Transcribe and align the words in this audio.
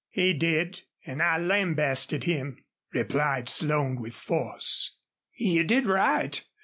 "He 0.09 0.33
did, 0.33 0.81
an' 1.05 1.21
I 1.21 1.37
lambasted 1.37 2.23
him," 2.23 2.65
replied 2.91 3.47
Slone, 3.49 3.97
with 4.01 4.15
force. 4.15 4.97
"You 5.37 5.63
did 5.63 5.85
right. 5.85 6.43